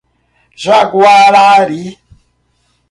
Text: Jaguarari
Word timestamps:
Jaguarari 0.63 1.85